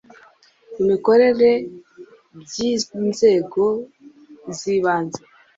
imikorere 0.81 1.49
byi 2.41 2.71
nzego 3.09 3.63
zibanze 4.57 5.21